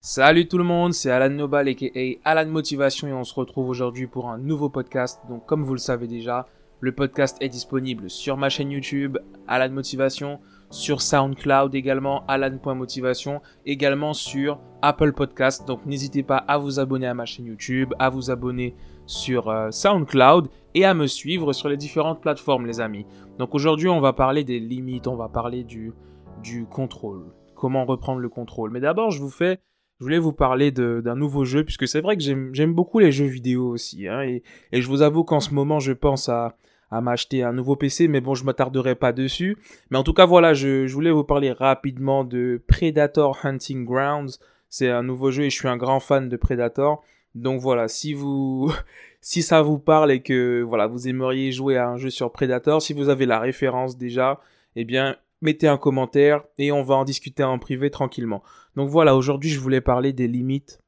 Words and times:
Salut 0.00 0.46
tout 0.46 0.58
le 0.58 0.64
monde, 0.64 0.94
c'est 0.94 1.10
Alan 1.10 1.28
Nobal 1.28 1.66
aka 1.66 1.86
Alan 2.24 2.48
Motivation 2.48 3.08
et 3.08 3.12
on 3.12 3.24
se 3.24 3.34
retrouve 3.34 3.68
aujourd'hui 3.68 4.06
pour 4.06 4.30
un 4.30 4.38
nouveau 4.38 4.68
podcast. 4.68 5.20
Donc 5.28 5.44
comme 5.44 5.64
vous 5.64 5.74
le 5.74 5.80
savez 5.80 6.06
déjà, 6.06 6.46
le 6.78 6.92
podcast 6.92 7.36
est 7.40 7.48
disponible 7.48 8.08
sur 8.08 8.36
ma 8.36 8.48
chaîne 8.48 8.70
YouTube 8.70 9.18
Alan 9.48 9.74
Motivation, 9.74 10.38
sur 10.70 11.02
SoundCloud 11.02 11.74
également 11.74 12.24
Alan.motivation, 12.28 13.42
également 13.66 14.14
sur 14.14 14.60
Apple 14.82 15.12
Podcast. 15.14 15.66
Donc 15.66 15.84
n'hésitez 15.84 16.22
pas 16.22 16.38
à 16.38 16.58
vous 16.58 16.78
abonner 16.78 17.08
à 17.08 17.14
ma 17.14 17.24
chaîne 17.24 17.46
YouTube, 17.46 17.92
à 17.98 18.08
vous 18.08 18.30
abonner 18.30 18.76
sur 19.04 19.50
euh, 19.50 19.72
SoundCloud 19.72 20.48
et 20.74 20.84
à 20.84 20.94
me 20.94 21.08
suivre 21.08 21.52
sur 21.52 21.68
les 21.68 21.76
différentes 21.76 22.20
plateformes 22.20 22.66
les 22.66 22.80
amis. 22.80 23.04
Donc 23.40 23.52
aujourd'hui 23.52 23.88
on 23.88 24.00
va 24.00 24.12
parler 24.12 24.44
des 24.44 24.60
limites, 24.60 25.08
on 25.08 25.16
va 25.16 25.28
parler 25.28 25.64
du, 25.64 25.92
du 26.40 26.66
contrôle, 26.66 27.26
comment 27.56 27.84
reprendre 27.84 28.20
le 28.20 28.28
contrôle. 28.28 28.70
Mais 28.70 28.80
d'abord 28.80 29.10
je 29.10 29.20
vous 29.20 29.28
fais 29.28 29.58
je 29.98 30.04
voulais 30.04 30.18
vous 30.18 30.32
parler 30.32 30.70
d'un 30.70 31.16
nouveau 31.16 31.44
jeu, 31.44 31.64
puisque 31.64 31.88
c'est 31.88 32.00
vrai 32.00 32.16
que 32.16 32.22
j'aime 32.22 32.74
beaucoup 32.74 33.00
les 33.00 33.10
jeux 33.10 33.26
vidéo 33.26 33.68
aussi. 33.68 34.06
Hein, 34.06 34.22
et, 34.22 34.42
je 34.72 34.86
vous 34.86 35.02
avoue 35.02 35.24
qu'en 35.24 35.40
ce 35.40 35.52
moment, 35.52 35.80
je 35.80 35.92
pense 35.92 36.28
à, 36.28 36.54
m'acheter 36.90 37.42
un 37.42 37.52
nouveau 37.52 37.74
PC, 37.74 38.06
mais 38.08 38.20
bon, 38.20 38.34
je 38.34 38.44
m'attarderai 38.44 38.94
pas 38.94 39.12
dessus. 39.12 39.56
Mais 39.90 39.98
en 39.98 40.04
tout 40.04 40.14
cas, 40.14 40.24
voilà, 40.24 40.54
je, 40.54 40.86
je, 40.86 40.94
voulais 40.94 41.10
vous 41.10 41.24
parler 41.24 41.50
rapidement 41.52 42.24
de 42.24 42.62
Predator 42.68 43.38
Hunting 43.42 43.84
Grounds. 43.84 44.38
C'est 44.68 44.88
un 44.88 45.02
nouveau 45.02 45.30
jeu 45.30 45.44
et 45.44 45.50
je 45.50 45.56
suis 45.56 45.68
un 45.68 45.76
grand 45.76 46.00
fan 46.00 46.28
de 46.28 46.36
Predator. 46.36 47.02
Donc 47.34 47.60
voilà, 47.60 47.88
si 47.88 48.14
vous, 48.14 48.72
si 49.20 49.42
ça 49.42 49.62
vous 49.62 49.78
parle 49.78 50.12
et 50.12 50.20
que 50.20 50.62
voilà, 50.62 50.86
vous 50.86 51.08
aimeriez 51.08 51.50
jouer 51.50 51.76
à 51.76 51.88
un 51.88 51.96
jeu 51.96 52.10
sur 52.10 52.30
Predator, 52.30 52.80
si 52.80 52.92
vous 52.92 53.08
avez 53.08 53.26
la 53.26 53.40
référence 53.40 53.98
déjà, 53.98 54.40
eh 54.76 54.84
bien, 54.84 55.16
mettez 55.40 55.68
un 55.68 55.78
commentaire 55.78 56.44
et 56.56 56.72
on 56.72 56.82
va 56.82 56.96
en 56.96 57.04
discuter 57.04 57.42
en 57.42 57.58
privé 57.58 57.90
tranquillement. 57.90 58.42
Donc 58.76 58.90
voilà, 58.90 59.16
aujourd'hui 59.16 59.50
je 59.50 59.60
voulais 59.60 59.80
parler 59.80 60.12
des 60.12 60.28
limites 60.28 60.80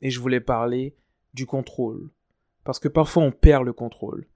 et 0.00 0.10
je 0.10 0.20
voulais 0.20 0.40
parler 0.40 0.94
du 1.34 1.46
contrôle. 1.46 2.10
Parce 2.64 2.78
que 2.78 2.88
parfois 2.88 3.24
on 3.24 3.32
perd 3.32 3.64
le 3.64 3.72
contrôle. 3.72 4.26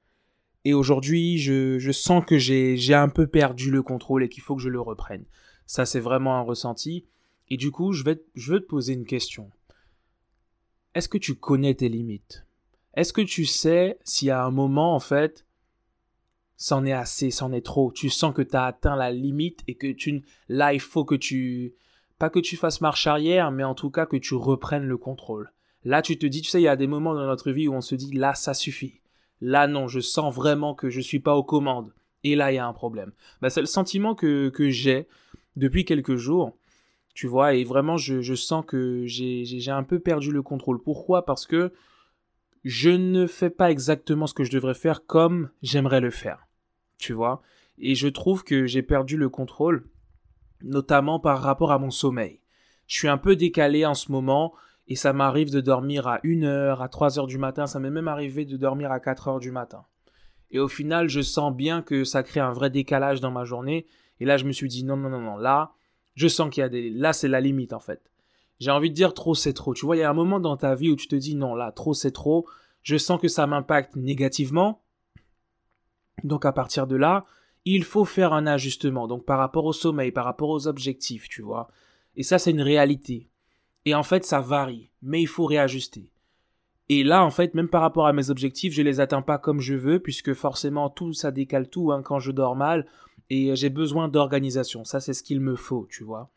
Et 0.65 0.75
aujourd'hui 0.75 1.39
je, 1.39 1.79
je, 1.79 1.93
sens 1.93 2.25
que 2.25 2.39
j'ai 2.39 2.95
un 2.95 3.09
peu 3.09 3.27
perdu 3.27 3.71
le 3.71 3.83
contrôle 3.83 4.25
et 4.25 4.29
qu'il 4.29 4.43
faut 4.43 4.57
que 4.57 4.63
je 4.63 4.69
le 4.69 4.81
reprenne. 4.81 5.25
Ça 5.67 5.87
c'est 5.87 6.01
vraiment 6.01 6.37
un 6.37 6.43
ressenti. 6.43 7.07
Et 7.49 7.57
du 7.57 7.71
coup 7.71 7.93
je 7.93 8.03
vais, 8.03 8.21
je 8.35 8.53
veux 8.53 8.61
te 8.61 8.67
poser 8.67 8.95
une 8.95 9.07
question. 9.07 9.51
Est-ce 10.95 11.09
que 11.09 11.19
tu 11.19 11.35
connais 11.35 11.75
tes 11.75 11.89
limites? 11.89 12.47
Est-ce 12.95 13.13
que 13.13 13.21
tu 13.21 13.45
sais 13.45 13.99
y 14.23 14.31
a 14.31 14.43
un 14.43 14.51
moment 14.51 14.95
en 14.95 15.01
fait 15.01 15.46
c'en 16.57 16.85
est 16.85 16.93
assez, 16.93 17.31
c'en 17.31 17.53
est 17.53 17.65
trop. 17.65 17.93
Tu 17.93 18.09
sens 18.09 18.35
que 18.35 18.43
tu 18.43 18.57
as 18.57 18.65
atteint 18.65 18.97
la 18.97 19.11
limite 19.11 19.63
et 19.69 19.75
que 19.75 19.93
tu 19.93 20.25
là 20.49 20.73
il 20.73 20.81
faut 20.81 21.05
que 21.05 21.15
tu 21.15 21.75
pas 22.19 22.31
que 22.31 22.39
tu 22.39 22.57
fasses 22.57 22.81
marche 22.81 23.07
arrière, 23.07 23.51
mais 23.51 23.65
en 23.65 23.75
tout 23.75 23.91
cas 23.91 24.07
que 24.07 24.17
tu 24.17 24.35
reprennes 24.35 24.87
le 24.87 24.97
contrôle. 24.97 25.53
Là, 25.85 26.03
tu 26.03 26.19
te 26.19 26.27
dis, 26.27 26.41
tu 26.41 26.49
sais, 26.49 26.61
il 26.61 26.65
y 26.65 26.69
a 26.69 26.77
des 26.77 26.87
moments 26.87 27.15
dans 27.15 27.27
notre 27.27 27.53
vie 27.53 27.69
où 27.69 27.75
on 27.75 27.81
se 27.81 27.95
dit 27.95 28.13
là 28.13 28.35
ça 28.35 28.55
suffit. 28.55 29.01
Là 29.41 29.67
non, 29.67 29.87
je 29.87 30.01
sens 30.01 30.35
vraiment 30.35 30.75
que 30.75 30.89
je 30.89 31.01
suis 31.01 31.21
pas 31.21 31.37
aux 31.37 31.45
commandes. 31.45 31.93
Et 32.25 32.35
là, 32.35 32.51
il 32.51 32.57
y 32.57 32.59
a 32.59 32.67
un 32.67 32.73
problème. 32.73 33.13
Bah, 33.41 33.51
c'est 33.51 33.61
le 33.61 33.67
sentiment 33.67 34.15
que, 34.15 34.49
que 34.49 34.71
j'ai 34.71 35.07
depuis 35.55 35.85
quelques 35.85 36.17
jours. 36.17 36.57
Tu 37.15 37.27
vois, 37.27 37.55
et 37.55 37.65
vraiment, 37.65 37.97
je, 37.97 38.21
je 38.21 38.35
sens 38.35 38.65
que 38.67 39.05
j'ai 39.07 39.71
un 39.71 39.85
peu 39.85 40.01
perdu 40.01 40.33
le 40.33 40.43
contrôle. 40.43 40.83
Pourquoi? 40.83 41.25
Parce 41.25 41.47
que 41.47 41.73
je 42.65 42.91
ne 42.91 43.27
fais 43.27 43.49
pas 43.49 43.71
exactement 43.71 44.27
ce 44.27 44.35
que 44.35 44.45
je 44.45 44.51
devrais 44.51 44.75
faire 44.75 45.07
comme 45.07 45.51
j'aimerais 45.63 46.01
le 46.01 46.11
faire 46.11 46.46
tu 46.99 47.13
vois. 47.13 47.43
Et 47.79 47.95
je 47.95 48.09
trouve 48.09 48.45
que 48.45 48.67
j'ai 48.67 48.83
perdu 48.83 49.17
le 49.17 49.29
contrôle, 49.29 49.89
notamment 50.63 51.21
par 51.21 51.41
rapport 51.41 51.73
à 51.73 51.79
mon 51.79 51.91
sommeil. 51.91 52.41
Je 52.87 52.97
suis 52.97 53.09
un 53.09 53.19
peu 53.19 53.37
décalé 53.37 53.85
en 53.85 53.95
ce 53.95 54.13
moment 54.13 54.55
et 54.89 54.97
ça 54.97 55.13
m'arrive 55.13 55.51
de 55.51 55.61
dormir 55.61 56.07
à 56.07 56.19
1h, 56.19 56.81
à 56.81 56.87
3h 56.87 57.27
du 57.27 57.39
matin, 57.39 57.67
ça 57.67 57.81
m'est 57.81 57.91
même 57.91 58.09
arrivé 58.09 58.45
de 58.45 58.57
dormir 58.57 58.93
à 58.93 58.99
4h 58.99 59.41
du 59.41 59.51
matin. 59.51 59.85
Et 60.51 60.61
au 60.61 60.69
final, 60.69 61.09
je 61.09 61.21
sens 61.21 61.55
bien 61.55 61.83
que 61.83 62.05
ça 62.05 62.23
crée 62.23 62.41
un 62.41 62.53
vrai 62.53 62.71
décalage 62.71 63.21
dans 63.21 63.33
ma 63.33 63.45
journée. 63.45 63.87
Et 64.21 64.25
là, 64.25 64.37
je 64.37 64.45
me 64.45 64.53
suis 64.53 64.69
dit 64.69 64.85
non, 64.85 64.97
non, 64.97 65.11
non, 65.11 65.21
non, 65.21 65.37
là, 65.37 65.73
je 66.15 66.29
sens 66.29 66.51
qu'il 66.51 66.61
y 66.61 66.65
a 66.65 66.69
des. 66.69 66.89
Là, 66.89 67.13
c'est 67.13 67.29
la 67.29 67.41
limite 67.41 67.73
en 67.73 67.81
fait. 67.81 68.01
J'ai 68.59 68.71
envie 68.71 68.91
de 68.91 68.95
dire 68.95 69.13
trop, 69.13 69.35
c'est 69.35 69.53
trop. 69.53 69.75
Tu 69.75 69.85
vois, 69.85 69.97
il 69.97 70.01
y 70.01 70.03
a 70.03 70.11
un 70.11 70.15
moment 70.15 70.41
dans 70.41 70.57
ta 70.57 70.75
vie 70.75 70.91
où 70.91 70.97
tu 70.97 71.09
te 71.09 71.17
dis 71.17 71.35
non, 71.35 71.55
là, 71.55 71.73
trop, 71.73 71.95
c'est 71.95 72.13
trop. 72.13 72.47
Je 72.83 72.97
sens 72.97 73.21
que 73.21 73.29
ça 73.29 73.47
m'impacte 73.47 73.97
négativement. 73.97 74.83
Donc 76.25 76.45
à 76.45 76.53
partir 76.53 76.87
de 76.87 76.97
là, 76.97 77.25
il 77.65 77.85
faut 77.85 78.05
faire 78.05 78.33
un 78.33 78.47
ajustement. 78.47 79.07
Donc 79.09 79.25
par 79.25 79.39
rapport 79.39 79.65
au 79.65 79.73
sommeil, 79.73 80.13
par 80.13 80.25
rapport 80.25 80.51
aux 80.51 80.69
objectifs, 80.69 81.29
tu 81.29 81.43
vois. 81.43 81.69
Et 82.17 82.23
ça, 82.23 82.39
c'est 82.39 82.51
une 82.51 82.63
réalité. 82.63 83.29
Et 83.85 83.95
en 83.95 84.03
fait, 84.03 84.25
ça 84.25 84.41
varie, 84.41 84.91
mais 85.03 85.21
il 85.21 85.27
faut 85.27 85.47
réajuster. 85.47 86.11
Et 86.89 87.03
là, 87.03 87.25
en 87.25 87.31
fait, 87.31 87.55
même 87.55 87.69
par 87.69 87.83
rapport 87.83 88.07
à 88.07 88.13
mes 88.13 88.31
objectifs, 88.31 88.73
je 88.73 88.83
les 88.83 89.01
atteins 89.01 89.23
pas 89.23 89.39
comme 89.39 89.61
je 89.61 89.75
veux, 89.75 90.01
puisque 90.01 90.35
forcément 90.35 90.89
tout 90.89 91.13
ça 91.13 91.33
décale 91.33 91.69
tout 91.69 91.91
hein, 91.93 92.03
quand 92.03 92.21
je 92.21 92.31
dors 92.31 92.57
mal, 92.57 92.87
et 93.29 93.57
j'ai 93.57 93.71
besoin 93.71 94.09
d'organisation. 94.09 94.85
Ça, 94.85 95.01
c'est 95.01 95.15
ce 95.15 95.25
qu'il 95.25 95.41
me 95.41 95.57
faut, 95.57 95.87
tu 95.91 96.05
vois. 96.05 96.31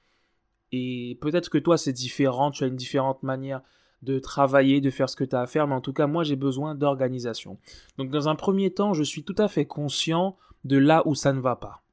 Et 0.72 1.17
peut-être 1.22 1.50
que 1.50 1.59
toi, 1.59 1.78
c'est 1.78 1.94
différent, 1.94 2.51
tu 2.51 2.63
as 2.63 2.67
une 2.67 2.75
différente 2.75 3.22
manière 3.23 3.61
de 4.01 4.19
travailler, 4.19 4.81
de 4.81 4.89
faire 4.89 5.09
ce 5.09 5.15
que 5.15 5.23
tu 5.23 5.35
as 5.35 5.41
à 5.41 5.47
faire, 5.47 5.67
mais 5.67 5.75
en 5.75 5.81
tout 5.81 5.93
cas, 5.93 6.07
moi, 6.07 6.23
j'ai 6.23 6.35
besoin 6.35 6.75
d'organisation. 6.75 7.57
Donc, 7.97 8.09
dans 8.09 8.29
un 8.29 8.35
premier 8.35 8.71
temps, 8.71 8.93
je 8.93 9.03
suis 9.03 9.23
tout 9.23 9.35
à 9.37 9.47
fait 9.47 9.65
conscient 9.65 10.37
de 10.63 10.77
là 10.77 11.03
où 11.05 11.15
ça 11.15 11.33
ne 11.33 11.39
va 11.39 11.55
pas. 11.55 11.83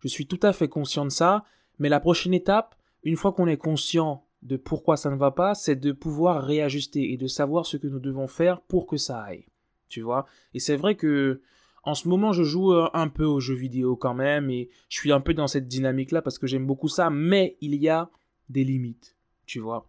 Je 0.00 0.08
suis 0.08 0.26
tout 0.26 0.40
à 0.42 0.52
fait 0.52 0.68
conscient 0.68 1.04
de 1.04 1.10
ça, 1.10 1.44
mais 1.78 1.88
la 1.88 2.00
prochaine 2.00 2.34
étape, 2.34 2.74
une 3.02 3.16
fois 3.16 3.32
qu'on 3.32 3.46
est 3.46 3.56
conscient 3.56 4.24
de 4.42 4.56
pourquoi 4.56 4.96
ça 4.96 5.10
ne 5.10 5.16
va 5.16 5.30
pas, 5.30 5.54
c'est 5.54 5.76
de 5.76 5.92
pouvoir 5.92 6.42
réajuster 6.44 7.12
et 7.12 7.16
de 7.16 7.26
savoir 7.26 7.66
ce 7.66 7.76
que 7.76 7.88
nous 7.88 7.98
devons 7.98 8.28
faire 8.28 8.60
pour 8.60 8.86
que 8.86 8.96
ça 8.96 9.20
aille. 9.20 9.46
Tu 9.88 10.00
vois? 10.00 10.26
Et 10.54 10.60
c'est 10.60 10.76
vrai 10.76 10.94
que 10.94 11.40
en 11.84 11.94
ce 11.94 12.08
moment, 12.08 12.32
je 12.32 12.42
joue 12.42 12.72
euh, 12.72 12.90
un 12.92 13.08
peu 13.08 13.24
aux 13.24 13.40
jeux 13.40 13.54
vidéo 13.54 13.96
quand 13.96 14.14
même 14.14 14.50
et 14.50 14.68
je 14.88 14.98
suis 14.98 15.12
un 15.12 15.20
peu 15.20 15.32
dans 15.32 15.46
cette 15.46 15.68
dynamique-là 15.68 16.22
parce 16.22 16.38
que 16.38 16.46
j'aime 16.46 16.66
beaucoup 16.66 16.88
ça, 16.88 17.08
mais 17.08 17.56
il 17.60 17.74
y 17.74 17.88
a 17.88 18.10
des 18.48 18.64
limites, 18.64 19.16
tu 19.46 19.58
vois? 19.60 19.88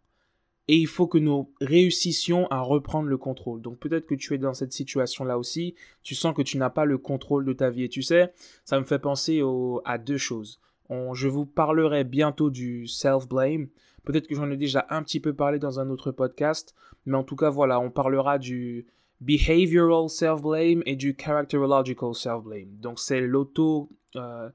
Et 0.69 0.77
il 0.77 0.85
faut 0.85 1.07
que 1.07 1.17
nous 1.17 1.51
réussissions 1.61 2.45
à 2.51 2.61
reprendre 2.61 3.09
le 3.09 3.17
contrôle. 3.17 3.59
Donc 3.59 3.79
peut-être 3.79 4.05
que 4.05 4.13
tu 4.13 4.35
es 4.35 4.37
dans 4.37 4.53
cette 4.53 4.71
situation-là 4.71 5.39
aussi, 5.39 5.73
tu 6.03 6.13
sens 6.13 6.35
que 6.35 6.43
tu 6.43 6.59
n'as 6.59 6.69
pas 6.69 6.85
le 6.85 6.99
contrôle 6.99 7.43
de 7.43 7.53
ta 7.53 7.71
vie. 7.71 7.85
Et 7.85 7.89
tu 7.89 8.03
sais, 8.03 8.31
ça 8.65 8.79
me 8.79 8.85
fait 8.85 8.99
penser 8.99 9.41
à 9.83 9.97
deux 9.97 10.17
choses. 10.17 10.59
je 10.91 11.27
vous 11.27 11.47
parlerai 11.47 12.03
bientôt 12.03 12.51
du 12.51 12.85
self-blame. 12.85 13.69
Peut-être 14.05 14.27
que 14.27 14.35
j'en 14.35 14.51
ai 14.51 14.57
déjà 14.57 14.85
un 14.91 15.01
petit 15.01 15.19
peu 15.19 15.33
parlé 15.33 15.57
dans 15.57 15.79
un 15.79 15.89
autre 15.89 16.11
podcast, 16.11 16.75
mais 17.07 17.17
en 17.17 17.23
tout 17.23 17.35
cas 17.35 17.49
voilà, 17.49 17.79
on 17.79 17.89
parlera 17.89 18.37
du 18.37 18.85
behavioral 19.21 20.07
self-blame 20.07 20.83
et 20.85 20.95
du 20.95 21.17
characterological 21.19 22.13
self-blame. 22.13 22.77
Donc 22.79 22.99
c'est 22.99 23.21
l'auto 23.21 23.89
euh, 24.15 24.49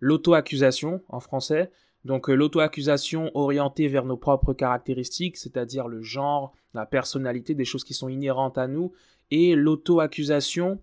l'auto-accusation 0.00 1.00
en 1.08 1.20
français 1.20 1.70
donc 2.04 2.30
euh, 2.30 2.34
l'auto-accusation 2.34 3.30
orientée 3.34 3.88
vers 3.88 4.04
nos 4.04 4.16
propres 4.16 4.54
caractéristiques, 4.54 5.36
c'est-à-dire 5.36 5.88
le 5.88 6.02
genre, 6.02 6.54
la 6.74 6.86
personnalité, 6.86 7.54
des 7.54 7.64
choses 7.64 7.84
qui 7.84 7.94
sont 7.94 8.08
inhérentes 8.08 8.58
à 8.58 8.68
nous, 8.68 8.92
et 9.30 9.54
l'auto-accusation 9.54 10.80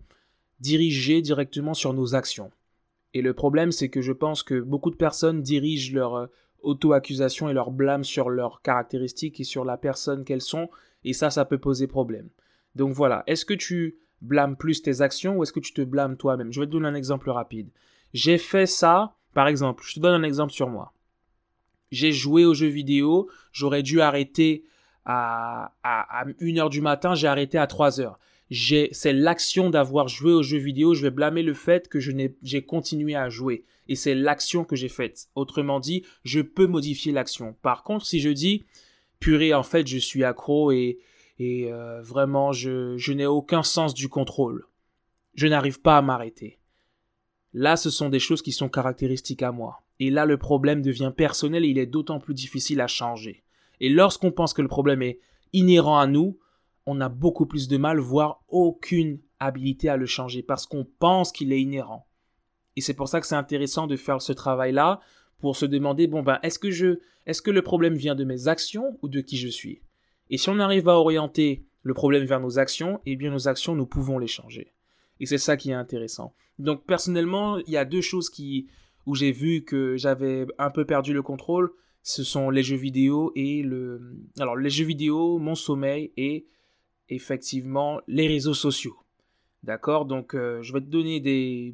dirigée 0.60 1.22
directement 1.22 1.74
sur 1.74 1.94
nos 1.94 2.16
actions. 2.16 2.52
Et 3.14 3.22
le 3.22 3.34
problème, 3.34 3.72
c'est 3.72 3.90
que 3.90 4.02
je 4.02 4.12
pense 4.12 4.44
que 4.44 4.60
beaucoup 4.60 4.92
de 4.92 4.96
personnes 4.96 5.42
dirigent 5.42 5.96
leur 5.96 6.16
euh, 6.16 6.28
auto-accusation 6.62 7.50
et 7.50 7.54
leur 7.54 7.72
blâme 7.72 8.04
sur 8.04 8.30
leurs 8.30 8.62
caractéristiques 8.62 9.40
et 9.40 9.44
sur 9.44 9.66
la 9.66 9.78
personne 9.78 10.24
qu'elles 10.24 10.42
sont, 10.42 10.70
et 11.04 11.14
ça, 11.14 11.30
ça 11.30 11.46
peut 11.46 11.58
poser 11.58 11.88
problème. 11.88 12.30
Donc 12.76 12.94
voilà, 12.94 13.24
est-ce 13.28 13.46
que 13.46 13.54
tu 13.54 13.98
blâmes 14.22 14.56
plus 14.56 14.82
tes 14.82 15.02
actions 15.02 15.38
ou 15.38 15.44
est-ce 15.44 15.54
que 15.54 15.60
tu 15.60 15.74
te 15.74 15.82
blâmes 15.82 16.18
toi-même? 16.18 16.52
Je 16.52 16.60
vais 16.60 16.68
te 16.68 16.72
donner 16.72 16.88
un 16.88 16.96
exemple 16.96 17.30
rapide. 17.30 17.70
J'ai 18.14 18.38
fait 18.38 18.66
ça, 18.66 19.16
par 19.34 19.48
exemple, 19.48 19.84
je 19.86 19.96
te 19.96 20.00
donne 20.00 20.22
un 20.22 20.26
exemple 20.26 20.54
sur 20.54 20.70
moi 20.70 20.94
j'ai 21.92 22.12
joué 22.12 22.46
aux 22.46 22.54
jeux 22.54 22.68
vidéo, 22.68 23.30
j'aurais 23.52 23.84
dû 23.84 24.02
arrêter 24.02 24.64
à, 25.06 25.74
à, 25.84 26.26
1h 26.26 26.70
du 26.70 26.82
matin, 26.82 27.16
j'ai 27.16 27.28
arrêté 27.28 27.58
à 27.58 27.66
3h. 27.66 28.16
C'est 28.50 29.14
l'action 29.14 29.70
d'avoir 29.70 30.08
joué 30.08 30.34
aux 30.34 30.44
jeux 30.44 30.58
vidéo, 30.58 30.94
je 30.94 31.04
vais 31.04 31.12
blâmer 31.12 31.44
le 31.44 31.54
fait 31.54 31.88
que 31.88 32.00
j'ai 32.00 32.62
continué 32.64 33.16
à 33.16 33.30
jouer. 33.30 33.66
Et 33.88 33.96
c'est 33.96 34.16
l'action 34.16 34.66
que 34.66 34.76
j'ai 34.76 34.90
faite. 34.90 35.28
Autrement 35.36 35.80
dit, 35.80 36.04
je 36.24 36.42
peux 36.42 36.68
modifier 36.68 37.14
l'action. 37.14 37.56
Par 37.62 37.84
contre, 37.84 38.06
si 38.06 38.20
je 38.20 38.30
dis, 38.30 38.66
purée, 39.20 39.54
en 39.54 39.64
fait, 39.64 39.88
je 39.88 39.98
suis 39.98 40.24
accro 40.24 40.72
et, 40.72 41.00
euh, 41.42 42.02
vraiment, 42.02 42.52
je 42.52 43.12
n'ai 43.14 43.26
aucun 43.26 43.64
sens 43.64 43.94
du 43.94 44.10
contrôle. 44.10 44.66
Je 45.36 45.48
n'arrive 45.48 45.80
pas 45.82 45.98
à 45.98 46.02
m'arrêter. 46.02 46.60
Là, 47.54 47.78
ce 47.78 47.90
sont 47.90 48.10
des 48.10 48.20
choses 48.20 48.42
qui 48.42 48.52
sont 48.52 48.70
caractéristiques 48.70 49.44
à 49.44 49.52
moi. 49.52 49.84
Et 50.00 50.10
là, 50.10 50.26
le 50.26 50.38
problème 50.38 50.82
devient 50.82 51.12
personnel 51.16 51.66
et 51.66 51.70
il 51.70 51.78
est 51.78 51.86
d'autant 51.86 52.20
plus 52.20 52.34
difficile 52.34 52.82
à 52.82 52.88
changer. 52.88 53.44
Et 53.80 53.90
lorsqu'on 53.90 54.32
pense 54.32 54.54
que 54.54 54.62
le 54.62 54.68
problème 54.68 55.02
est 55.02 55.20
inhérent 55.54 56.00
à 56.00 56.08
nous, 56.08 56.38
on 56.86 57.02
a 57.02 57.10
beaucoup 57.10 57.46
plus 57.46 57.68
de 57.68 57.78
mal, 57.78 58.00
voire 58.00 58.44
aucune 58.48 59.20
habilité 59.40 59.90
à 59.90 59.98
le 59.98 60.06
changer, 60.06 60.42
parce 60.42 60.66
qu'on 60.66 60.86
pense 61.00 61.32
qu'il 61.32 61.52
est 61.52 61.62
inhérent. 61.62 62.08
Et 62.76 62.82
c'est 62.82 62.94
pour 62.94 63.08
ça 63.08 63.20
que 63.20 63.28
c'est 63.28 63.36
intéressant 63.36 63.88
de 63.88 63.96
faire 63.96 64.22
ce 64.22 64.34
travail-là, 64.34 65.00
pour 65.40 65.56
se 65.56 65.66
demander 65.66 66.08
bon 66.08 66.24
ben 66.24 66.40
est-ce 66.44 66.60
que 66.60 66.72
je 66.72 67.00
est-ce 67.26 67.42
que 67.42 67.52
le 67.52 67.62
problème 67.62 67.96
vient 67.96 68.16
de 68.16 68.24
mes 68.24 68.48
actions 68.48 68.98
ou 69.02 69.10
de 69.10 69.22
qui 69.22 69.38
je 69.38 69.48
suis? 69.48 69.82
Et 70.30 70.38
si 70.38 70.50
on 70.50 70.60
arrive 70.60 70.88
à 70.90 70.98
orienter 70.98 71.66
le 71.84 71.94
problème 71.94 72.26
vers 72.26 72.40
nos 72.40 72.60
actions, 72.60 73.00
eh 73.06 73.16
bien 73.16 73.32
nos 73.32 73.48
actions 73.48 73.76
nous 73.76 73.86
pouvons 73.86 74.18
les 74.18 74.28
changer. 74.28 74.74
Et 75.20 75.26
c'est 75.26 75.38
ça 75.38 75.58
qui 75.58 75.72
est 75.72 75.76
intéressant. 75.76 76.34
Donc 76.60 76.86
personnellement, 76.86 77.58
il 77.60 77.70
y 77.70 77.78
a 77.78 77.86
deux 77.86 78.02
choses 78.02 78.30
qui 78.30 78.68
où 79.08 79.16
j'ai 79.16 79.32
vu 79.32 79.64
que 79.64 79.98
j'avais 79.98 80.46
un 80.60 80.70
peu 80.70 80.86
perdu 80.86 81.14
le 81.14 81.24
contrôle, 81.24 81.72
ce 82.04 82.24
sont 82.24 82.52
les 82.52 82.62
jeux 82.62 82.78
vidéo 82.78 83.32
et 83.36 83.64
le 83.64 84.16
alors 84.40 84.56
les 84.56 84.70
jeux 84.70 84.86
vidéo, 84.86 85.40
mon 85.40 85.56
sommeil 85.56 86.12
et 86.16 86.46
effectivement 87.10 88.00
les 88.08 88.28
réseaux 88.28 88.54
sociaux. 88.54 88.98
D'accord? 89.64 90.06
Donc 90.06 90.36
euh, 90.36 90.62
je 90.62 90.72
vais 90.72 90.82
te 90.82 90.86
donner 90.86 91.20
des 91.20 91.74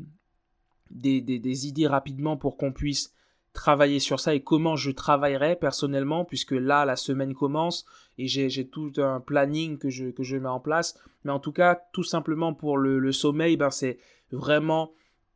des, 0.90 1.22
des 1.22 1.68
idées 1.68 1.88
rapidement 1.88 2.38
pour 2.38 2.56
qu'on 2.56 2.72
puisse 2.72 3.14
travailler 3.54 4.00
sur 4.00 4.20
ça 4.20 4.34
et 4.34 4.42
comment 4.42 4.76
je 4.76 4.92
travaillerai 4.92 5.56
personnellement, 5.56 6.26
puisque 6.26 6.52
là, 6.52 6.86
la 6.86 6.96
semaine 6.96 7.34
commence 7.34 7.86
et 8.18 8.28
j'ai 8.28 8.68
tout 8.68 8.92
un 8.98 9.20
planning 9.20 9.78
que 9.78 9.90
je, 9.90 10.08
que 10.08 10.24
je 10.24 10.38
mets 10.38 10.50
en 10.50 10.60
place. 10.60 11.00
Mais 11.24 11.32
en 11.32 11.40
tout 11.40 11.52
cas, 11.52 11.80
tout 11.94 12.04
simplement 12.04 12.54
pour 12.54 12.78
le, 12.78 13.12
sommeil, 13.12 13.56
ben 13.56 13.70
c'est 13.70 14.00
vraiment 14.32 14.92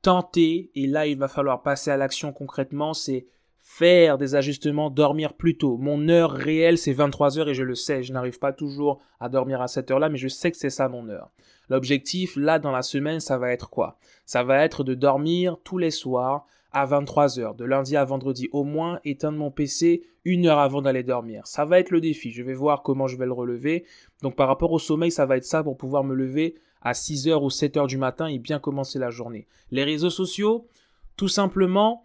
tenter, 0.08 0.72
et 0.74 0.88
là, 0.88 1.06
il 1.06 1.18
va 1.18 1.28
falloir 1.28 1.64
passer 1.64 1.92
à 1.92 1.98
l'action 1.98 2.32
concrètement, 2.32 2.94
c'est 2.94 3.28
faire 3.58 4.18
des 4.18 4.36
ajustements, 4.36 4.90
dormir 4.90 5.34
plus 5.34 5.58
tôt. 5.58 5.76
Mon 5.76 6.08
heure 6.08 6.32
réelle, 6.32 6.78
c'est 6.78 6.94
23 6.94 7.40
heures 7.40 7.50
et 7.50 7.54
je 7.54 7.64
le 7.64 7.76
sais, 7.76 8.04
je 8.04 8.14
n'arrive 8.14 8.40
pas 8.40 8.54
toujours 8.54 9.02
à 9.20 9.28
dormir 9.28 9.62
à 9.62 9.68
cette 9.68 9.92
heure-là, 9.92 10.08
mais 10.08 10.18
je 10.18 10.30
sais 10.30 10.50
que 10.50 10.56
c'est 10.56 10.70
ça 10.70 10.88
mon 10.88 11.10
heure. 11.10 11.30
L'objectif, 11.68 12.38
là, 12.38 12.58
dans 12.58 12.72
la 12.72 12.84
semaine, 12.84 13.20
ça 13.20 13.38
va 13.38 13.52
être 13.52 13.70
quoi? 13.70 13.98
Ça 14.26 14.44
va 14.44 14.64
être 14.64 14.86
de 14.86 14.94
dormir 14.94 15.58
tous 15.66 15.78
les 15.78 15.92
soirs 15.92 16.46
à 16.72 16.86
23h, 16.86 17.58
de 17.58 17.66
lundi 17.66 17.98
à 17.98 18.06
vendredi 18.06 18.48
au 18.54 18.64
moins, 18.64 19.02
éteindre 19.04 19.38
mon 19.38 19.52
PC 19.52 20.04
une 20.24 20.46
heure 20.46 20.60
avant 20.60 20.82
d'aller 20.82 21.04
dormir. 21.04 21.46
Ça 21.48 21.66
va 21.66 21.80
être 21.80 21.92
le 21.92 22.00
défi, 22.00 22.32
je 22.32 22.44
vais 22.44 22.54
voir 22.54 22.82
comment 22.82 23.08
je 23.08 23.18
vais 23.18 23.26
le 23.26 23.34
relever. 23.34 23.84
Donc 24.22 24.38
par 24.38 24.48
rapport 24.48 24.72
au 24.72 24.80
sommeil, 24.80 25.12
ça 25.12 25.26
va 25.26 25.36
être 25.36 25.44
ça 25.44 25.64
pour 25.64 25.76
pouvoir 25.76 26.06
me 26.06 26.16
lever 26.16 26.56
à 26.82 26.94
6h 26.94 27.44
ou 27.44 27.50
7h 27.50 27.88
du 27.88 27.98
matin 27.98 28.28
et 28.28 28.40
bien 28.40 28.60
commencer 28.60 29.00
la 29.00 29.10
journée. 29.10 29.48
Les 29.72 29.84
réseaux 29.84 30.10
sociaux, 30.10 30.68
tout 31.16 31.28
simplement, 31.28 32.04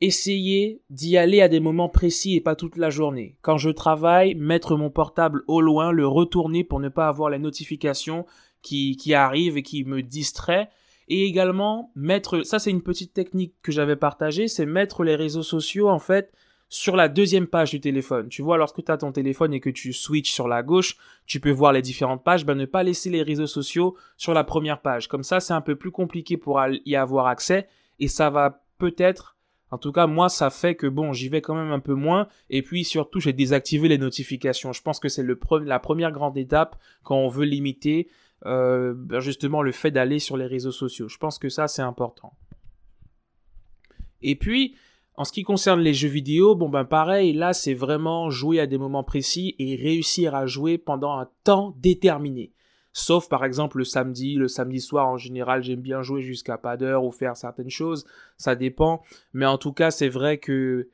essayer 0.00 0.82
d'y 0.90 1.16
aller 1.16 1.40
à 1.40 1.48
des 1.48 1.60
moments 1.60 1.88
précis 1.88 2.36
et 2.36 2.40
pas 2.40 2.54
toute 2.54 2.76
la 2.76 2.90
journée. 2.90 3.36
Quand 3.42 3.58
je 3.58 3.70
travaille, 3.70 4.34
mettre 4.34 4.76
mon 4.76 4.90
portable 4.90 5.42
au 5.48 5.60
loin, 5.60 5.90
le 5.90 6.06
retourner 6.06 6.64
pour 6.64 6.80
ne 6.80 6.88
pas 6.88 7.08
avoir 7.08 7.30
les 7.30 7.38
notifications 7.38 8.26
qui, 8.62 8.96
qui 8.96 9.14
arrivent 9.14 9.56
et 9.56 9.62
qui 9.62 9.84
me 9.84 10.02
distraient 10.02 10.68
et 11.08 11.24
également 11.24 11.90
mettre, 11.94 12.42
ça 12.42 12.58
c'est 12.58 12.70
une 12.70 12.82
petite 12.82 13.14
technique 13.14 13.54
que 13.62 13.72
j'avais 13.72 13.96
partagée, 13.96 14.46
c'est 14.46 14.66
mettre 14.66 15.04
les 15.04 15.16
réseaux 15.16 15.42
sociaux 15.42 15.88
en 15.88 15.98
fait 15.98 16.32
sur 16.68 16.96
la 16.96 17.08
deuxième 17.08 17.46
page 17.46 17.70
du 17.70 17.80
téléphone. 17.80 18.28
Tu 18.28 18.42
vois, 18.42 18.58
lorsque 18.58 18.84
tu 18.84 18.92
as 18.92 18.98
ton 18.98 19.12
téléphone 19.12 19.54
et 19.54 19.60
que 19.60 19.70
tu 19.70 19.92
switches 19.92 20.32
sur 20.32 20.48
la 20.48 20.62
gauche, 20.62 20.96
tu 21.26 21.40
peux 21.40 21.50
voir 21.50 21.72
les 21.72 21.82
différentes 21.82 22.22
pages, 22.22 22.44
ben 22.44 22.54
ne 22.54 22.66
pas 22.66 22.82
laisser 22.82 23.10
les 23.10 23.22
réseaux 23.22 23.46
sociaux 23.46 23.96
sur 24.16 24.34
la 24.34 24.44
première 24.44 24.82
page. 24.82 25.08
Comme 25.08 25.24
ça, 25.24 25.40
c'est 25.40 25.54
un 25.54 25.60
peu 25.60 25.76
plus 25.76 25.90
compliqué 25.90 26.36
pour 26.36 26.60
y 26.84 26.96
avoir 26.96 27.26
accès 27.26 27.68
et 27.98 28.08
ça 28.08 28.30
va 28.30 28.62
peut-être 28.78 29.36
en 29.70 29.76
tout 29.76 29.92
cas, 29.92 30.06
moi, 30.06 30.30
ça 30.30 30.48
fait 30.48 30.74
que 30.74 30.86
bon, 30.86 31.12
j'y 31.12 31.28
vais 31.28 31.42
quand 31.42 31.54
même 31.54 31.72
un 31.72 31.80
peu 31.80 31.92
moins. 31.92 32.28
Et 32.48 32.62
puis 32.62 32.84
surtout, 32.84 33.20
j'ai 33.20 33.34
désactivé 33.34 33.88
les 33.88 33.98
notifications. 33.98 34.72
Je 34.72 34.80
pense 34.80 34.98
que 34.98 35.10
c'est 35.10 35.22
la 35.22 35.78
première 35.78 36.10
grande 36.10 36.38
étape 36.38 36.76
quand 37.02 37.16
on 37.16 37.28
veut 37.28 37.44
limiter 37.44 38.08
euh, 38.46 38.94
ben, 38.96 39.20
justement 39.20 39.62
le 39.62 39.72
fait 39.72 39.90
d'aller 39.90 40.20
sur 40.20 40.36
les 40.36 40.46
réseaux 40.46 40.72
sociaux. 40.72 41.08
Je 41.08 41.18
pense 41.18 41.38
que 41.38 41.48
ça 41.48 41.68
c'est 41.68 41.82
important. 41.82 42.32
Et 44.22 44.36
puis, 44.36 44.74
en 45.18 45.24
ce 45.24 45.32
qui 45.32 45.42
concerne 45.42 45.80
les 45.80 45.94
jeux 45.94 46.08
vidéo, 46.08 46.54
bon 46.54 46.68
ben 46.68 46.84
pareil, 46.84 47.32
là 47.32 47.52
c'est 47.52 47.74
vraiment 47.74 48.30
jouer 48.30 48.60
à 48.60 48.68
des 48.68 48.78
moments 48.78 49.02
précis 49.02 49.56
et 49.58 49.74
réussir 49.74 50.36
à 50.36 50.46
jouer 50.46 50.78
pendant 50.78 51.18
un 51.18 51.28
temps 51.42 51.74
déterminé. 51.78 52.52
Sauf 52.92 53.28
par 53.28 53.44
exemple 53.44 53.78
le 53.78 53.84
samedi, 53.84 54.36
le 54.36 54.46
samedi 54.46 54.80
soir 54.80 55.08
en 55.08 55.16
général 55.16 55.64
j'aime 55.64 55.80
bien 55.80 56.02
jouer 56.02 56.22
jusqu'à 56.22 56.56
pas 56.56 56.76
d'heure 56.76 57.02
ou 57.02 57.10
faire 57.10 57.36
certaines 57.36 57.68
choses, 57.68 58.06
ça 58.36 58.54
dépend. 58.54 59.02
Mais 59.32 59.44
en 59.44 59.58
tout 59.58 59.72
cas 59.72 59.90
c'est 59.90 60.08
vrai 60.08 60.38
que 60.38 60.88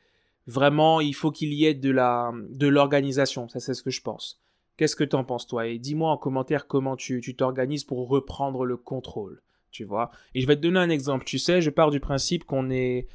vraiment 0.47 1.03
il 1.03 1.15
faut 1.15 1.31
qu'il 1.31 1.53
y 1.53 1.67
ait 1.67 1.75
de 1.75 1.91
la 1.91 2.33
de 2.49 2.67
l'organisation, 2.67 3.47
ça 3.49 3.61
c'est 3.61 3.75
ce 3.75 3.83
que 3.83 3.91
je 3.91 4.01
pense. 4.01 4.41
Qu'est-ce 4.79 4.97
que 4.97 5.05
t'en 5.05 5.25
penses 5.25 5.47
toi? 5.47 5.67
Et 5.67 5.79
dis-moi 5.79 6.11
en 6.11 6.17
commentaire 6.17 6.67
comment 6.67 6.97
tu 6.97 7.21
t'organises 7.37 7.85
pour 7.85 8.09
reprendre 8.09 8.65
le 8.65 8.79
contrôle, 8.79 9.43
tu 9.71 9.85
vois? 9.85 10.11
Et 10.35 10.41
je 10.41 10.47
vais 10.47 10.57
te 10.57 10.63
donner 10.63 10.81
un 10.81 10.89
exemple. 10.89 11.27
Tu 11.27 11.39
sais, 11.39 11.61
je 11.61 11.71
pars 11.71 11.91
du 11.91 12.01
principe 12.01 12.45
qu'on 12.45 12.71
est... 12.71 13.07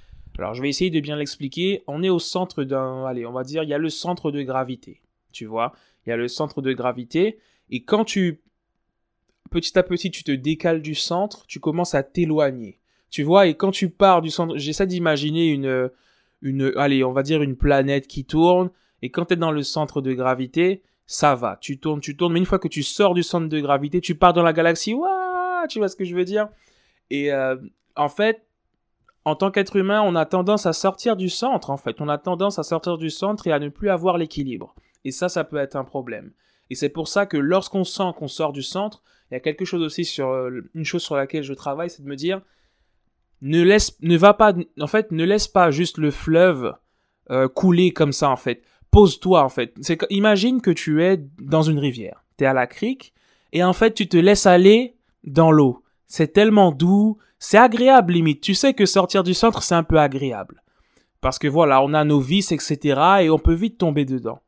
Alors 0.42 0.54
je 0.54 0.62
vais 0.62 0.70
essayer 0.70 0.90
de 0.90 1.00
bien 1.00 1.16
l'expliquer. 1.16 1.84
On 1.88 2.04
est 2.04 2.10
au 2.10 2.20
centre 2.20 2.64
d'un... 2.64 3.06
Allez, 3.06 3.26
on 3.26 3.32
va 3.32 3.44
dire, 3.44 3.64
il 3.64 3.70
y 3.70 3.74
a 3.74 3.78
le 3.78 3.90
centre 3.90 4.32
de 4.32 4.42
gravité, 4.42 5.02
tu 5.32 5.46
vois. 5.46 5.74
Il 6.06 6.10
y 6.10 6.14
a 6.14 6.18
le 6.18 6.28
centre 6.28 6.62
de 6.62 6.74
gravité. 6.74 7.40
Et 7.70 7.84
quand 7.84 8.06
tu... 8.06 8.42
Petit 9.52 9.78
à 9.78 9.84
petit, 9.84 10.12
tu 10.12 10.24
te 10.24 10.32
décales 10.32 10.82
du 10.82 10.96
centre, 10.96 11.46
tu 11.48 11.60
commences 11.60 11.96
à 11.96 12.04
t'éloigner. 12.04 12.80
Tu 13.10 13.24
vois, 13.24 13.48
et 13.48 13.56
quand 13.56 13.72
tu 13.72 13.90
pars 13.90 14.22
du 14.22 14.30
centre, 14.30 14.58
j'essaie 14.58 14.86
d'imaginer 14.86 15.48
une, 15.48 15.90
une, 16.42 16.72
allez, 16.76 17.04
on 17.04 17.12
va 17.12 17.24
dire 17.24 17.42
une 17.42 17.56
planète 17.56 18.08
qui 18.08 18.26
tourne, 18.26 18.70
et 19.02 19.10
quand 19.10 19.26
tu 19.26 19.34
es 19.34 19.38
dans 19.38 19.52
le 19.52 19.64
centre 19.64 20.02
de 20.02 20.14
gravité, 20.14 20.84
ça 21.08 21.34
va, 21.34 21.58
tu 21.60 21.80
tournes, 21.80 22.02
tu 22.02 22.16
tournes, 22.16 22.34
mais 22.34 22.40
une 22.40 22.46
fois 22.46 22.60
que 22.60 22.68
tu 22.68 22.84
sors 22.84 23.16
du 23.16 23.24
centre 23.24 23.48
de 23.48 23.60
gravité, 23.60 24.00
tu 24.00 24.14
pars 24.14 24.34
dans 24.34 24.44
la 24.44 24.54
galaxie, 24.54 24.94
Ouah 24.94 25.66
tu 25.68 25.80
vois 25.80 25.90
ce 25.90 25.96
que 25.96 26.06
je 26.06 26.16
veux 26.16 26.26
dire? 26.26 26.50
Et 27.10 27.34
euh, 27.34 27.58
en 27.96 28.10
fait, 28.10 28.46
en 29.30 29.36
tant 29.36 29.52
qu'être 29.52 29.76
humain, 29.76 30.02
on 30.04 30.16
a 30.16 30.26
tendance 30.26 30.66
à 30.66 30.74
sortir 30.74 31.16
du 31.16 31.30
centre, 31.30 31.70
en 31.70 31.78
fait. 31.78 32.02
On 32.02 32.10
a 32.10 32.18
tendance 32.18 32.60
à 32.60 32.64
sortir 32.64 32.98
du 32.98 33.10
centre 33.10 33.48
et 33.48 33.52
à 33.52 33.60
ne 33.60 33.70
plus 33.70 33.90
avoir 33.90 34.18
l'équilibre. 34.18 34.76
Et 35.06 35.12
ça, 35.12 35.30
ça 35.30 35.44
peut 35.44 35.58
être 35.58 35.76
un 35.76 35.84
problème. 35.84 36.32
Et 36.70 36.76
c'est 36.76 36.90
pour 36.90 37.08
ça 37.08 37.26
que 37.26 37.38
lorsqu'on 37.38 37.84
sent 37.84 38.12
qu'on 38.18 38.28
sort 38.28 38.54
du 38.54 38.64
centre, 38.64 39.02
il 39.32 39.36
y 39.36 39.38
a 39.38 39.40
quelque 39.40 39.66
chose 39.66 39.82
aussi 39.82 40.06
sur 40.06 40.30
euh, 40.30 40.70
une 40.74 40.86
chose 40.86 41.04
sur 41.04 41.16
laquelle 41.16 41.44
je 41.44 41.54
travaille, 41.54 41.90
c'est 41.90 42.04
de 42.04 42.08
me 42.08 42.16
dire 42.16 42.42
ne 43.42 43.62
laisse, 43.64 43.98
ne 44.02 44.18
va 44.18 44.34
pas, 44.34 44.54
en 44.82 44.88
fait, 44.88 45.12
ne 45.12 45.24
laisse 45.24 45.48
pas 45.48 45.72
juste 45.72 45.98
le 45.98 46.12
fleuve 46.12 46.76
euh, 47.32 47.48
couler 47.48 47.92
comme 47.92 48.12
ça, 48.12 48.30
en 48.30 48.36
fait 48.36 48.64
pose-toi 48.92 49.44
en 49.44 49.50
fait. 49.50 49.74
C'est 49.82 50.00
imagine 50.10 50.62
que 50.62 50.72
tu 50.72 51.04
es 51.04 51.18
dans 51.42 51.64
une 51.64 51.80
rivière, 51.80 52.24
tu 52.38 52.44
es 52.44 52.48
à 52.48 52.54
la 52.54 52.68
crique 52.68 53.14
et 53.54 53.64
en 53.64 53.74
fait 53.74 53.94
tu 53.94 54.08
te 54.08 54.18
laisses 54.18 54.46
aller 54.46 54.96
dans 55.24 55.52
l'eau. 55.52 55.84
C'est 56.08 56.34
tellement 56.34 56.72
doux, 56.72 57.18
c'est 57.40 57.58
agréable 57.58 58.14
limite. 58.14 58.42
Tu 58.42 58.54
sais 58.54 58.74
que 58.74 58.86
sortir 58.86 59.24
du 59.24 59.34
centre 59.34 59.64
c'est 59.64 59.76
un 59.76 59.84
peu 59.84 60.00
agréable 60.00 60.62
parce 61.22 61.40
que 61.40 61.48
voilà, 61.48 61.82
on 61.82 61.94
a 61.94 62.04
nos 62.04 62.20
vis 62.20 62.52
etc 62.52 63.02
et 63.22 63.30
on 63.30 63.40
peut 63.40 63.54
vite 63.54 63.78
tomber 63.78 64.06
dedans. 64.06 64.40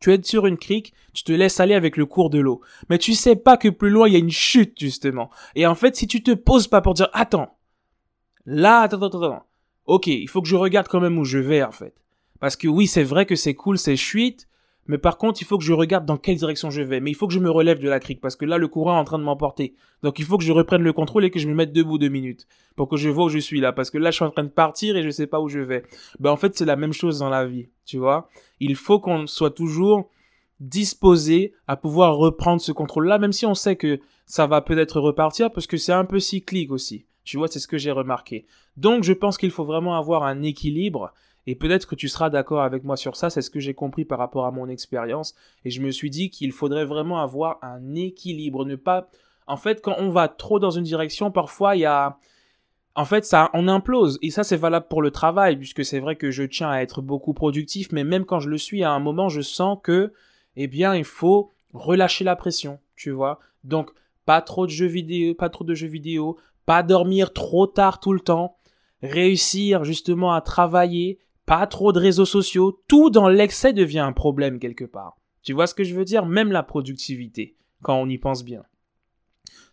Tu 0.00 0.12
es 0.12 0.22
sur 0.22 0.46
une 0.46 0.58
crique, 0.58 0.92
tu 1.12 1.22
te 1.22 1.32
laisses 1.32 1.60
aller 1.60 1.74
avec 1.74 1.96
le 1.96 2.06
cours 2.06 2.28
de 2.28 2.40
l'eau. 2.40 2.60
Mais 2.90 2.98
tu 2.98 3.14
sais 3.14 3.36
pas 3.36 3.56
que 3.56 3.68
plus 3.68 3.90
loin 3.90 4.08
il 4.08 4.14
y 4.14 4.16
a 4.16 4.20
une 4.20 4.30
chute 4.30 4.78
justement. 4.78 5.30
Et 5.54 5.66
en 5.66 5.74
fait, 5.74 5.94
si 5.94 6.06
tu 6.06 6.22
te 6.22 6.32
poses 6.32 6.66
pas 6.66 6.80
pour 6.80 6.94
dire 6.94 7.08
attends, 7.12 7.56
là, 8.44 8.80
attends, 8.80 9.02
attends, 9.02 9.22
attends. 9.22 9.46
Ok, 9.86 10.08
il 10.08 10.28
faut 10.28 10.42
que 10.42 10.48
je 10.48 10.56
regarde 10.56 10.88
quand 10.88 11.00
même 11.00 11.18
où 11.18 11.24
je 11.24 11.38
vais 11.38 11.62
en 11.62 11.72
fait. 11.72 11.94
Parce 12.40 12.56
que 12.56 12.66
oui, 12.66 12.88
c'est 12.88 13.04
vrai 13.04 13.26
que 13.26 13.36
c'est 13.36 13.54
cool, 13.54 13.78
c'est 13.78 13.96
chouette, 13.96 14.48
mais 14.86 14.98
par 14.98 15.16
contre, 15.16 15.40
il 15.40 15.44
faut 15.44 15.58
que 15.58 15.64
je 15.64 15.72
regarde 15.72 16.04
dans 16.06 16.16
quelle 16.16 16.36
direction 16.36 16.70
je 16.70 16.82
vais. 16.82 17.00
Mais 17.00 17.10
il 17.10 17.14
faut 17.14 17.28
que 17.28 17.32
je 17.32 17.38
me 17.38 17.50
relève 17.50 17.78
de 17.78 17.88
la 17.88 18.00
crique 18.00 18.20
parce 18.20 18.34
que 18.34 18.44
là, 18.44 18.58
le 18.58 18.66
courant 18.66 18.96
est 18.96 19.00
en 19.00 19.04
train 19.04 19.18
de 19.18 19.24
m'emporter. 19.24 19.74
Donc 20.02 20.18
il 20.18 20.24
faut 20.24 20.38
que 20.38 20.44
je 20.44 20.52
reprenne 20.52 20.82
le 20.82 20.92
contrôle 20.92 21.24
et 21.24 21.30
que 21.30 21.38
je 21.38 21.48
me 21.48 21.54
mette 21.54 21.72
debout 21.72 21.98
deux 21.98 22.08
minutes 22.08 22.48
pour 22.74 22.88
que 22.88 22.96
je 22.96 23.08
vois 23.08 23.26
où 23.26 23.28
je 23.28 23.38
suis 23.38 23.60
là. 23.60 23.72
Parce 23.72 23.90
que 23.90 23.98
là, 23.98 24.10
je 24.10 24.16
suis 24.16 24.24
en 24.24 24.30
train 24.30 24.44
de 24.44 24.48
partir 24.48 24.96
et 24.96 25.02
je 25.02 25.10
sais 25.10 25.28
pas 25.28 25.40
où 25.40 25.48
je 25.48 25.60
vais. 25.60 25.84
Ben 26.18 26.30
en 26.30 26.36
fait, 26.36 26.56
c'est 26.56 26.64
la 26.64 26.76
même 26.76 26.92
chose 26.92 27.20
dans 27.20 27.28
la 27.28 27.46
vie, 27.46 27.68
tu 27.84 27.98
vois. 27.98 28.28
Il 28.58 28.74
faut 28.74 28.98
qu'on 28.98 29.26
soit 29.26 29.50
toujours 29.50 30.10
disposé 30.58 31.54
à 31.68 31.76
pouvoir 31.76 32.16
reprendre 32.16 32.60
ce 32.60 32.72
contrôle-là, 32.72 33.18
même 33.18 33.32
si 33.32 33.46
on 33.46 33.54
sait 33.54 33.76
que 33.76 34.00
ça 34.26 34.46
va 34.46 34.62
peut-être 34.62 35.00
repartir 35.00 35.52
parce 35.52 35.66
que 35.66 35.76
c'est 35.76 35.92
un 35.92 36.04
peu 36.04 36.20
cyclique 36.20 36.70
aussi. 36.70 37.06
Tu 37.24 37.36
vois, 37.36 37.46
c'est 37.48 37.60
ce 37.60 37.68
que 37.68 37.78
j'ai 37.78 37.92
remarqué. 37.92 38.46
Donc, 38.76 39.04
je 39.04 39.12
pense 39.12 39.38
qu'il 39.38 39.50
faut 39.50 39.64
vraiment 39.64 39.96
avoir 39.96 40.24
un 40.24 40.42
équilibre 40.42 41.12
et 41.46 41.54
peut-être 41.54 41.86
que 41.86 41.94
tu 41.94 42.08
seras 42.08 42.30
d'accord 42.30 42.62
avec 42.62 42.84
moi 42.84 42.96
sur 42.96 43.16
ça, 43.16 43.30
c'est 43.30 43.42
ce 43.42 43.50
que 43.50 43.60
j'ai 43.60 43.74
compris 43.74 44.04
par 44.04 44.18
rapport 44.18 44.46
à 44.46 44.52
mon 44.52 44.68
expérience. 44.68 45.34
Et 45.64 45.70
je 45.70 45.80
me 45.80 45.90
suis 45.90 46.10
dit 46.10 46.30
qu'il 46.30 46.52
faudrait 46.52 46.84
vraiment 46.84 47.20
avoir 47.20 47.58
un 47.62 47.94
équilibre, 47.94 48.64
ne 48.64 48.76
pas... 48.76 49.08
En 49.48 49.56
fait, 49.56 49.80
quand 49.82 49.96
on 49.98 50.10
va 50.10 50.28
trop 50.28 50.60
dans 50.60 50.70
une 50.70 50.84
direction, 50.84 51.30
parfois 51.30 51.74
il 51.76 51.80
y 51.80 51.86
a... 51.86 52.16
En 52.94 53.04
fait, 53.04 53.24
ça, 53.24 53.50
on 53.54 53.68
implose. 53.68 54.18
Et 54.20 54.30
ça, 54.30 54.44
c'est 54.44 54.56
valable 54.56 54.86
pour 54.88 55.02
le 55.02 55.10
travail, 55.10 55.56
puisque 55.56 55.84
c'est 55.84 55.98
vrai 55.98 56.14
que 56.14 56.30
je 56.30 56.42
tiens 56.42 56.70
à 56.70 56.80
être 56.80 57.00
beaucoup 57.00 57.32
productif, 57.32 57.90
mais 57.90 58.04
même 58.04 58.26
quand 58.26 58.38
je 58.38 58.50
le 58.50 58.58
suis, 58.58 58.84
à 58.84 58.92
un 58.92 59.00
moment, 59.00 59.30
je 59.30 59.40
sens 59.40 59.78
que, 59.82 60.12
eh 60.56 60.66
bien, 60.66 60.94
il 60.94 61.04
faut 61.04 61.50
relâcher 61.72 62.22
la 62.22 62.36
pression, 62.36 62.78
tu 62.94 63.10
vois. 63.10 63.40
Donc, 63.64 63.90
pas 64.26 64.42
trop 64.42 64.66
de 64.66 64.70
jeux 64.70 64.86
vidéo, 64.86 65.34
pas 65.34 65.48
trop 65.48 65.64
de 65.64 65.74
jeux 65.74 65.88
vidéo, 65.88 66.36
pas 66.66 66.82
dormir 66.82 67.32
trop 67.32 67.66
tard 67.66 67.98
tout 67.98 68.12
le 68.12 68.20
temps, 68.20 68.56
réussir 69.02 69.84
justement 69.84 70.34
à 70.34 70.42
travailler, 70.42 71.18
pas 71.46 71.66
trop 71.66 71.92
de 71.92 71.98
réseaux 71.98 72.24
sociaux, 72.24 72.82
tout 72.88 73.10
dans 73.10 73.28
l'excès 73.28 73.72
devient 73.72 74.00
un 74.00 74.12
problème 74.12 74.58
quelque 74.58 74.84
part. 74.84 75.16
Tu 75.42 75.52
vois 75.52 75.66
ce 75.66 75.74
que 75.74 75.84
je 75.84 75.94
veux 75.94 76.04
dire? 76.04 76.24
Même 76.26 76.52
la 76.52 76.62
productivité, 76.62 77.56
quand 77.82 77.96
on 77.96 78.08
y 78.08 78.18
pense 78.18 78.44
bien. 78.44 78.62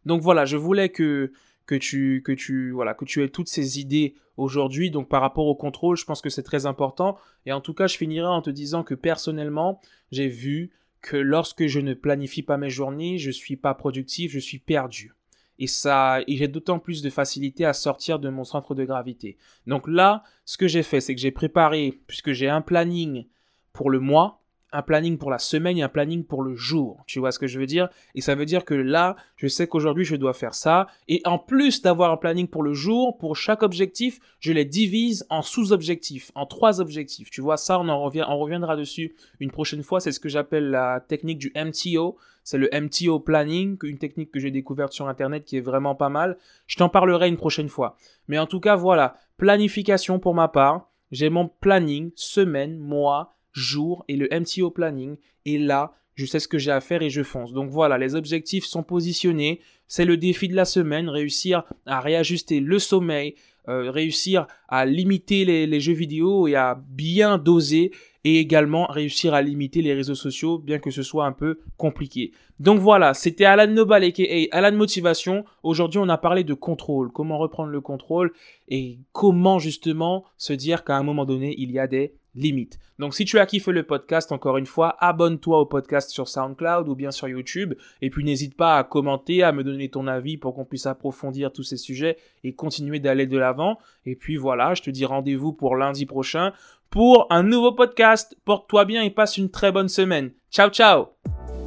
Donc 0.05 0.21
voilà, 0.21 0.45
je 0.45 0.57
voulais 0.57 0.89
que, 0.89 1.31
que 1.65 1.75
tu, 1.75 2.23
que 2.25 2.31
tu, 2.31 2.71
voilà, 2.71 2.93
que 2.93 3.05
tu 3.05 3.23
aies 3.23 3.29
toutes 3.29 3.49
ces 3.49 3.79
idées 3.79 4.15
aujourd'hui. 4.37 4.89
Donc 4.89 5.09
par 5.09 5.21
rapport 5.21 5.45
au 5.45 5.55
contrôle, 5.55 5.97
je 5.97 6.05
pense 6.05 6.21
que 6.21 6.29
c'est 6.29 6.43
très 6.43 6.65
important. 6.65 7.17
Et 7.45 7.51
en 7.51 7.61
tout 7.61 7.73
cas, 7.73 7.87
je 7.87 7.97
finirai 7.97 8.27
en 8.27 8.41
te 8.41 8.49
disant 8.49 8.83
que 8.83 8.95
personnellement, 8.95 9.79
j'ai 10.11 10.27
vu 10.27 10.71
que 11.01 11.17
lorsque 11.17 11.67
je 11.67 11.79
ne 11.79 11.93
planifie 11.93 12.43
pas 12.43 12.57
mes 12.57 12.69
journées, 12.69 13.17
je 13.17 13.31
suis 13.31 13.55
pas 13.55 13.73
productif, 13.73 14.31
je 14.31 14.39
suis 14.39 14.59
perdu. 14.59 15.13
Et 15.59 15.67
ça, 15.67 16.21
j'ai 16.27 16.47
d'autant 16.47 16.79
plus 16.79 17.01
de 17.01 17.09
facilité 17.09 17.65
à 17.65 17.73
sortir 17.73 18.17
de 18.17 18.29
mon 18.29 18.43
centre 18.43 18.73
de 18.73 18.85
gravité. 18.85 19.37
Donc 19.67 19.87
là, 19.87 20.23
ce 20.45 20.57
que 20.57 20.67
j'ai 20.67 20.83
fait, 20.83 21.01
c'est 21.01 21.13
que 21.13 21.21
j'ai 21.21 21.31
préparé, 21.31 21.99
puisque 22.07 22.31
j'ai 22.31 22.49
un 22.49 22.61
planning 22.61 23.25
pour 23.73 23.89
le 23.89 23.99
mois, 23.99 24.39
un 24.71 24.81
planning 24.81 25.17
pour 25.17 25.31
la 25.31 25.39
semaine 25.39 25.77
et 25.77 25.81
un 25.81 25.89
planning 25.89 26.23
pour 26.23 26.43
le 26.43 26.55
jour. 26.55 27.03
Tu 27.07 27.19
vois 27.19 27.31
ce 27.31 27.39
que 27.39 27.47
je 27.47 27.59
veux 27.59 27.65
dire? 27.65 27.89
Et 28.13 28.21
ça 28.21 28.35
veut 28.35 28.45
dire 28.45 28.65
que 28.65 28.73
là, 28.73 29.15
je 29.35 29.47
sais 29.47 29.67
qu'aujourd'hui, 29.67 30.05
je 30.05 30.15
dois 30.15 30.33
faire 30.33 30.53
ça. 30.53 30.87
Et 31.07 31.21
en 31.25 31.39
plus 31.39 31.81
d'avoir 31.81 32.11
un 32.11 32.17
planning 32.17 32.47
pour 32.47 32.63
le 32.63 32.73
jour, 32.73 33.17
pour 33.17 33.35
chaque 33.35 33.63
objectif, 33.63 34.19
je 34.39 34.53
les 34.53 34.65
divise 34.65 35.25
en 35.29 35.41
sous-objectifs, 35.41 36.31
en 36.35 36.45
trois 36.45 36.81
objectifs. 36.81 37.31
Tu 37.31 37.41
vois, 37.41 37.57
ça, 37.57 37.79
on 37.79 37.89
en 37.89 38.01
revient, 38.01 38.25
on 38.27 38.37
reviendra 38.37 38.75
dessus 38.75 39.15
une 39.39 39.51
prochaine 39.51 39.83
fois. 39.83 39.99
C'est 39.99 40.11
ce 40.11 40.19
que 40.19 40.29
j'appelle 40.29 40.69
la 40.69 40.99
technique 40.99 41.39
du 41.39 41.51
MTO. 41.55 42.17
C'est 42.49 42.57
le 42.57 42.67
MTO 42.73 43.19
planning, 43.19 43.77
une 43.83 43.99
technique 43.99 44.31
que 44.31 44.39
j'ai 44.39 44.49
découverte 44.49 44.91
sur 44.91 45.07
Internet 45.07 45.45
qui 45.45 45.57
est 45.57 45.61
vraiment 45.61 45.93
pas 45.93 46.09
mal. 46.09 46.35
Je 46.65 46.77
t'en 46.77 46.89
parlerai 46.89 47.27
une 47.27 47.37
prochaine 47.37 47.69
fois. 47.69 47.95
Mais 48.27 48.39
en 48.39 48.47
tout 48.47 48.59
cas, 48.59 48.75
voilà, 48.75 49.17
planification 49.37 50.17
pour 50.17 50.33
ma 50.33 50.47
part. 50.47 50.89
J'ai 51.11 51.29
mon 51.29 51.47
planning, 51.47 52.09
semaine, 52.15 52.79
mois, 52.79 53.35
jour 53.51 54.03
et 54.07 54.15
le 54.15 54.27
MTO 54.31 54.71
planning. 54.71 55.17
Et 55.45 55.59
là, 55.59 55.93
je 56.15 56.25
sais 56.25 56.39
ce 56.39 56.47
que 56.47 56.57
j'ai 56.57 56.71
à 56.71 56.81
faire 56.81 57.03
et 57.03 57.11
je 57.11 57.21
fonce. 57.21 57.53
Donc 57.53 57.69
voilà, 57.69 57.99
les 57.99 58.15
objectifs 58.15 58.65
sont 58.65 58.81
positionnés. 58.81 59.61
C'est 59.87 60.05
le 60.05 60.17
défi 60.17 60.47
de 60.47 60.55
la 60.55 60.65
semaine, 60.65 61.07
réussir 61.07 61.65
à 61.85 61.99
réajuster 61.99 62.61
le 62.61 62.79
sommeil, 62.79 63.35
euh, 63.67 63.91
réussir 63.91 64.47
à 64.67 64.85
limiter 64.85 65.45
les, 65.45 65.79
jeux 65.79 65.93
vidéo 65.93 66.47
et 66.47 66.55
à 66.55 66.81
bien 66.89 67.37
doser 67.37 67.91
et 68.23 68.39
également 68.39 68.85
réussir 68.87 69.33
à 69.33 69.41
limiter 69.41 69.81
les 69.81 69.93
réseaux 69.93 70.15
sociaux, 70.15 70.57
bien 70.57 70.79
que 70.79 70.91
ce 70.91 71.03
soit 71.03 71.25
un 71.25 71.31
peu 71.31 71.59
compliqué. 71.77 72.31
Donc 72.59 72.79
voilà, 72.79 73.13
c'était 73.13 73.45
Alan 73.45 73.71
Nobal 73.71 74.03
et 74.03 74.49
Alan 74.51 74.75
Motivation. 74.75 75.45
Aujourd'hui, 75.63 75.99
on 76.03 76.09
a 76.09 76.17
parlé 76.17 76.43
de 76.43 76.53
contrôle, 76.53 77.11
comment 77.11 77.37
reprendre 77.37 77.69
le 77.69 77.81
contrôle 77.81 78.31
et 78.67 78.99
comment 79.13 79.59
justement 79.59 80.25
se 80.37 80.53
dire 80.53 80.83
qu'à 80.83 80.97
un 80.97 81.03
moment 81.03 81.25
donné, 81.25 81.55
il 81.57 81.71
y 81.71 81.79
a 81.79 81.87
des 81.87 82.13
limite. 82.35 82.79
Donc 82.99 83.15
si 83.15 83.25
tu 83.25 83.39
as 83.39 83.45
kiffé 83.45 83.71
le 83.71 83.83
podcast, 83.83 84.31
encore 84.31 84.57
une 84.57 84.65
fois, 84.65 84.95
abonne-toi 84.99 85.59
au 85.59 85.65
podcast 85.65 86.09
sur 86.09 86.27
SoundCloud 86.27 86.87
ou 86.87 86.95
bien 86.95 87.11
sur 87.11 87.27
YouTube. 87.27 87.73
Et 88.01 88.09
puis 88.09 88.23
n'hésite 88.23 88.55
pas 88.55 88.77
à 88.77 88.83
commenter, 88.83 89.43
à 89.43 89.51
me 89.51 89.63
donner 89.63 89.89
ton 89.89 90.07
avis 90.07 90.37
pour 90.37 90.55
qu'on 90.55 90.65
puisse 90.65 90.85
approfondir 90.85 91.51
tous 91.51 91.63
ces 91.63 91.77
sujets 91.77 92.17
et 92.43 92.53
continuer 92.53 92.99
d'aller 92.99 93.27
de 93.27 93.37
l'avant. 93.37 93.79
Et 94.05 94.15
puis 94.15 94.37
voilà, 94.37 94.73
je 94.73 94.81
te 94.81 94.89
dis 94.89 95.05
rendez-vous 95.05 95.53
pour 95.53 95.75
lundi 95.75 96.05
prochain 96.05 96.53
pour 96.89 97.27
un 97.29 97.43
nouveau 97.43 97.71
podcast. 97.71 98.35
Porte-toi 98.45 98.85
bien 98.85 99.03
et 99.03 99.09
passe 99.09 99.37
une 99.37 99.49
très 99.49 99.71
bonne 99.71 99.89
semaine. 99.89 100.31
Ciao 100.51 100.69
ciao 100.69 101.58